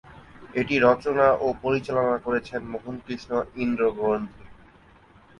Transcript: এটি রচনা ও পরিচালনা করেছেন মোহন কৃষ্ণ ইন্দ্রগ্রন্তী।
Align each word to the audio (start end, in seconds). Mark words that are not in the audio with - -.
এটি 0.53 0.75
রচনা 0.79 1.27
ও 1.41 1.57
পরিচালনা 1.61 2.17
করেছেন 2.17 2.61
মোহন 2.71 2.95
কৃষ্ণ 3.05 3.31
ইন্দ্রগ্রন্তী। 3.55 4.43